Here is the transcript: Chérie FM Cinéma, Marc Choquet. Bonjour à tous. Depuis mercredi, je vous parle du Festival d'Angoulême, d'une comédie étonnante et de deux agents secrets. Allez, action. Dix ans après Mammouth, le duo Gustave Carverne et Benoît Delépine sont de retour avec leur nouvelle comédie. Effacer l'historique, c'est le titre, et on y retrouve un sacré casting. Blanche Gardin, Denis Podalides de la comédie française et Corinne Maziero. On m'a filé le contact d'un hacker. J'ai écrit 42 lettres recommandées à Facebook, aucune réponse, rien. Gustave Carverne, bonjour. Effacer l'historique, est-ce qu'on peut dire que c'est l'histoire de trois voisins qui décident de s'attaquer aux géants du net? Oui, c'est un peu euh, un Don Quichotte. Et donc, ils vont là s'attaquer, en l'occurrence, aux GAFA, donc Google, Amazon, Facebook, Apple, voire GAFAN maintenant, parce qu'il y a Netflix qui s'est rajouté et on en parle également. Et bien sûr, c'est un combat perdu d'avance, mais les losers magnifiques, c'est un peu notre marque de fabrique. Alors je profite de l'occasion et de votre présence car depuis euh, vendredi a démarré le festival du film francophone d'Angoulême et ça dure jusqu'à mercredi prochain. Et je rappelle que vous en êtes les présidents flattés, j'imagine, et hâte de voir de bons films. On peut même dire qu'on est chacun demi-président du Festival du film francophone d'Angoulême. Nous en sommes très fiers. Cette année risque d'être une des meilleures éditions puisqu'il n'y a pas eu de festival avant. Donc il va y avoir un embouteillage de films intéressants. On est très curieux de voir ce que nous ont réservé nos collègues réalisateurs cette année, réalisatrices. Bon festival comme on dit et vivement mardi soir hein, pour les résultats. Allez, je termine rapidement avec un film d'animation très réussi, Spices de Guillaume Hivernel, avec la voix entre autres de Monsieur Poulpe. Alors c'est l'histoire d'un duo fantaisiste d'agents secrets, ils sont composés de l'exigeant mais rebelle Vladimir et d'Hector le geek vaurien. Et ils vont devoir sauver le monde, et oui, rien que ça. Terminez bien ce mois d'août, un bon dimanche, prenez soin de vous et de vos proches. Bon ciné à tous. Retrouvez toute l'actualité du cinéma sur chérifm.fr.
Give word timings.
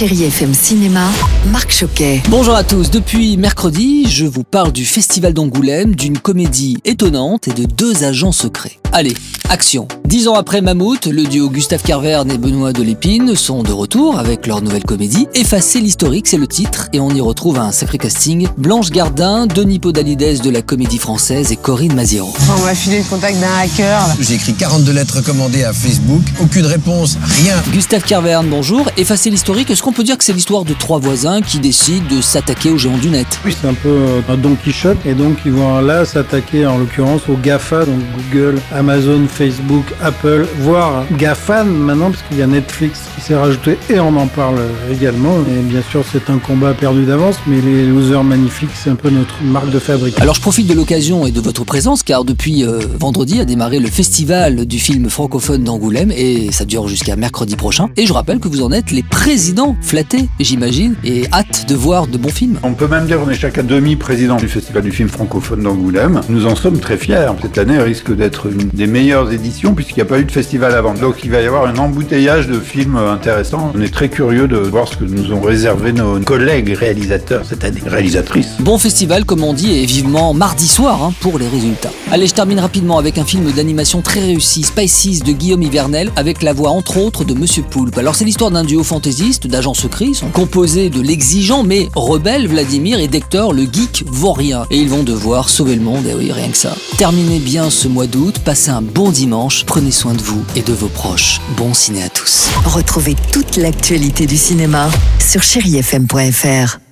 Chérie 0.00 0.24
FM 0.24 0.54
Cinéma, 0.54 1.10
Marc 1.52 1.72
Choquet. 1.72 2.22
Bonjour 2.30 2.54
à 2.54 2.64
tous. 2.64 2.90
Depuis 2.90 3.36
mercredi, 3.36 4.08
je 4.08 4.24
vous 4.24 4.44
parle 4.44 4.72
du 4.72 4.86
Festival 4.86 5.34
d'Angoulême, 5.34 5.94
d'une 5.94 6.16
comédie 6.16 6.78
étonnante 6.86 7.48
et 7.48 7.52
de 7.52 7.66
deux 7.66 8.02
agents 8.02 8.32
secrets. 8.32 8.78
Allez, 8.92 9.14
action. 9.48 9.86
Dix 10.04 10.26
ans 10.26 10.34
après 10.34 10.60
Mammouth, 10.60 11.06
le 11.06 11.22
duo 11.22 11.48
Gustave 11.48 11.82
Carverne 11.82 12.28
et 12.32 12.38
Benoît 12.38 12.72
Delépine 12.72 13.36
sont 13.36 13.62
de 13.62 13.70
retour 13.70 14.18
avec 14.18 14.48
leur 14.48 14.60
nouvelle 14.62 14.82
comédie. 14.82 15.28
Effacer 15.34 15.80
l'historique, 15.80 16.26
c'est 16.26 16.36
le 16.36 16.48
titre, 16.48 16.88
et 16.92 16.98
on 16.98 17.10
y 17.10 17.20
retrouve 17.20 17.60
un 17.60 17.70
sacré 17.70 17.98
casting. 17.98 18.48
Blanche 18.58 18.90
Gardin, 18.90 19.46
Denis 19.46 19.78
Podalides 19.78 20.42
de 20.42 20.50
la 20.50 20.62
comédie 20.62 20.98
française 20.98 21.52
et 21.52 21.56
Corinne 21.56 21.94
Maziero. 21.94 22.32
On 22.58 22.64
m'a 22.64 22.74
filé 22.74 22.98
le 22.98 23.04
contact 23.04 23.38
d'un 23.38 23.56
hacker. 23.62 24.00
J'ai 24.18 24.34
écrit 24.34 24.54
42 24.54 24.92
lettres 24.92 25.18
recommandées 25.18 25.62
à 25.62 25.72
Facebook, 25.72 26.22
aucune 26.40 26.66
réponse, 26.66 27.16
rien. 27.44 27.54
Gustave 27.70 28.02
Carverne, 28.02 28.48
bonjour. 28.48 28.90
Effacer 28.96 29.30
l'historique, 29.30 29.70
est-ce 29.70 29.84
qu'on 29.84 29.92
peut 29.92 30.02
dire 30.02 30.18
que 30.18 30.24
c'est 30.24 30.32
l'histoire 30.32 30.64
de 30.64 30.74
trois 30.74 30.98
voisins 30.98 31.42
qui 31.42 31.60
décident 31.60 32.06
de 32.10 32.20
s'attaquer 32.20 32.70
aux 32.70 32.78
géants 32.78 32.98
du 32.98 33.10
net? 33.10 33.28
Oui, 33.44 33.54
c'est 33.60 33.68
un 33.68 33.74
peu 33.74 33.88
euh, 33.88 34.20
un 34.28 34.36
Don 34.36 34.56
Quichotte. 34.56 34.98
Et 35.06 35.14
donc, 35.14 35.38
ils 35.46 35.52
vont 35.52 35.80
là 35.80 36.04
s'attaquer, 36.04 36.66
en 36.66 36.78
l'occurrence, 36.78 37.22
aux 37.28 37.36
GAFA, 37.36 37.84
donc 37.84 38.00
Google, 38.32 38.60
Amazon, 38.80 39.26
Facebook, 39.28 39.84
Apple, 40.02 40.46
voire 40.60 41.04
GAFAN 41.18 41.66
maintenant, 41.66 42.10
parce 42.10 42.22
qu'il 42.22 42.38
y 42.38 42.42
a 42.42 42.46
Netflix 42.46 43.02
qui 43.14 43.20
s'est 43.20 43.36
rajouté 43.36 43.76
et 43.90 44.00
on 44.00 44.16
en 44.16 44.26
parle 44.26 44.56
également. 44.90 45.34
Et 45.50 45.60
bien 45.60 45.82
sûr, 45.82 46.02
c'est 46.10 46.30
un 46.30 46.38
combat 46.38 46.72
perdu 46.72 47.04
d'avance, 47.04 47.36
mais 47.46 47.60
les 47.60 47.84
losers 47.84 48.24
magnifiques, 48.24 48.70
c'est 48.72 48.88
un 48.88 48.94
peu 48.94 49.10
notre 49.10 49.34
marque 49.42 49.68
de 49.68 49.78
fabrique. 49.78 50.18
Alors 50.18 50.34
je 50.34 50.40
profite 50.40 50.66
de 50.66 50.72
l'occasion 50.72 51.26
et 51.26 51.30
de 51.30 51.40
votre 51.42 51.64
présence 51.64 52.02
car 52.02 52.24
depuis 52.24 52.64
euh, 52.64 52.78
vendredi 52.98 53.38
a 53.38 53.44
démarré 53.44 53.80
le 53.80 53.88
festival 53.88 54.64
du 54.64 54.78
film 54.78 55.10
francophone 55.10 55.62
d'Angoulême 55.62 56.10
et 56.10 56.50
ça 56.50 56.64
dure 56.64 56.88
jusqu'à 56.88 57.16
mercredi 57.16 57.56
prochain. 57.56 57.90
Et 57.98 58.06
je 58.06 58.14
rappelle 58.14 58.40
que 58.40 58.48
vous 58.48 58.62
en 58.62 58.72
êtes 58.72 58.92
les 58.92 59.02
présidents 59.02 59.76
flattés, 59.82 60.30
j'imagine, 60.40 60.94
et 61.04 61.26
hâte 61.34 61.66
de 61.68 61.74
voir 61.74 62.06
de 62.06 62.16
bons 62.16 62.30
films. 62.30 62.58
On 62.62 62.72
peut 62.72 62.88
même 62.88 63.04
dire 63.04 63.20
qu'on 63.20 63.28
est 63.28 63.34
chacun 63.34 63.62
demi-président 63.62 64.36
du 64.36 64.48
Festival 64.48 64.82
du 64.82 64.90
film 64.90 65.10
francophone 65.10 65.64
d'Angoulême. 65.64 66.22
Nous 66.30 66.46
en 66.46 66.56
sommes 66.56 66.78
très 66.78 66.96
fiers. 66.96 67.26
Cette 67.42 67.58
année 67.58 67.78
risque 67.78 68.16
d'être 68.16 68.46
une 68.46 68.69
des 68.72 68.86
meilleures 68.86 69.32
éditions 69.32 69.74
puisqu'il 69.74 69.96
n'y 69.96 70.02
a 70.02 70.06
pas 70.06 70.18
eu 70.18 70.24
de 70.24 70.32
festival 70.32 70.74
avant. 70.74 70.94
Donc 70.94 71.16
il 71.24 71.30
va 71.30 71.40
y 71.40 71.46
avoir 71.46 71.66
un 71.66 71.76
embouteillage 71.76 72.48
de 72.48 72.58
films 72.58 72.96
intéressants. 72.96 73.72
On 73.74 73.80
est 73.80 73.92
très 73.92 74.08
curieux 74.08 74.48
de 74.48 74.56
voir 74.56 74.88
ce 74.88 74.96
que 74.96 75.04
nous 75.04 75.32
ont 75.32 75.40
réservé 75.40 75.92
nos 75.92 76.18
collègues 76.20 76.74
réalisateurs 76.74 77.44
cette 77.44 77.64
année, 77.64 77.80
réalisatrices. 77.84 78.56
Bon 78.60 78.78
festival 78.78 79.24
comme 79.24 79.44
on 79.44 79.52
dit 79.52 79.72
et 79.72 79.86
vivement 79.86 80.34
mardi 80.34 80.68
soir 80.68 81.02
hein, 81.02 81.12
pour 81.20 81.38
les 81.38 81.48
résultats. 81.48 81.90
Allez, 82.10 82.26
je 82.26 82.34
termine 82.34 82.60
rapidement 82.60 82.98
avec 82.98 83.18
un 83.18 83.24
film 83.24 83.50
d'animation 83.52 84.02
très 84.02 84.20
réussi, 84.20 84.62
Spices 84.62 85.22
de 85.22 85.32
Guillaume 85.32 85.62
Hivernel, 85.62 86.10
avec 86.16 86.42
la 86.42 86.52
voix 86.52 86.70
entre 86.70 86.98
autres 86.98 87.24
de 87.24 87.34
Monsieur 87.34 87.62
Poulpe. 87.62 87.98
Alors 87.98 88.14
c'est 88.14 88.24
l'histoire 88.24 88.50
d'un 88.50 88.64
duo 88.64 88.82
fantaisiste 88.82 89.46
d'agents 89.46 89.74
secrets, 89.74 90.06
ils 90.06 90.14
sont 90.14 90.28
composés 90.28 90.90
de 90.90 91.00
l'exigeant 91.00 91.62
mais 91.62 91.88
rebelle 91.94 92.48
Vladimir 92.48 93.00
et 93.00 93.08
d'Hector 93.08 93.52
le 93.52 93.62
geek 93.62 94.04
vaurien. 94.06 94.66
Et 94.70 94.78
ils 94.78 94.88
vont 94.88 95.02
devoir 95.02 95.48
sauver 95.48 95.74
le 95.74 95.82
monde, 95.82 96.06
et 96.06 96.14
oui, 96.14 96.32
rien 96.32 96.48
que 96.48 96.56
ça. 96.56 96.76
Terminez 96.98 97.38
bien 97.38 97.70
ce 97.70 97.88
mois 97.88 98.06
d'août, 98.06 98.36
un 98.68 98.82
bon 98.82 99.10
dimanche, 99.10 99.64
prenez 99.64 99.90
soin 99.90 100.12
de 100.12 100.22
vous 100.22 100.44
et 100.54 100.62
de 100.62 100.72
vos 100.72 100.88
proches. 100.88 101.40
Bon 101.56 101.72
ciné 101.72 102.02
à 102.02 102.08
tous. 102.08 102.48
Retrouvez 102.64 103.16
toute 103.32 103.56
l'actualité 103.56 104.26
du 104.26 104.36
cinéma 104.36 104.90
sur 105.18 105.42
chérifm.fr. 105.42 106.89